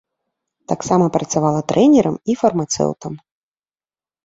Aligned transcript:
Таксама 0.71 1.05
працавала 1.17 1.61
трэнерам 1.73 2.15
і 2.33 2.39
фармацэўтам. 2.41 3.13